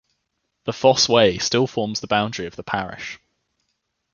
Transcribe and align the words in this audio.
The 0.63 0.73
Fosse 0.73 1.07
Way 1.07 1.37
stills 1.37 1.69
forms 1.69 1.99
the 1.99 2.07
boundary 2.07 2.47
of 2.47 2.55
the 2.55 2.63
parish. 2.63 3.19